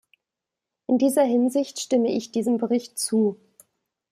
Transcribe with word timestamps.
In 0.87 0.97
dieser 0.97 1.23
Hinsicht 1.23 1.79
stimme 1.79 2.11
ich 2.11 2.31
diesem 2.31 2.57
Bericht 2.57 2.97
zu. 2.97 3.37